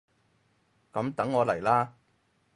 [0.91, 1.89] 噉等我嚟喇！